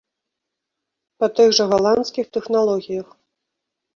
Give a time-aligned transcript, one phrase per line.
[1.23, 3.07] Па тых жа галандскіх тэхналогіях.